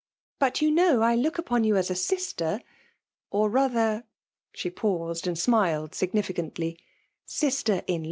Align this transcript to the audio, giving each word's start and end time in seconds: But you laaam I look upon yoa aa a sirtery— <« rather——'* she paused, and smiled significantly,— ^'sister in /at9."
But 0.39 0.63
you 0.63 0.71
laaam 0.71 1.03
I 1.03 1.13
look 1.13 1.37
upon 1.37 1.61
yoa 1.63 1.77
aa 1.87 1.91
a 1.91 1.95
sirtery— 1.95 2.63
<« 3.11 3.47
rather——'* 3.53 4.03
she 4.51 4.71
paused, 4.71 5.27
and 5.27 5.37
smiled 5.37 5.93
significantly,— 5.93 6.79
^'sister 7.27 7.83
in 7.85 7.99
/at9." 7.99 7.99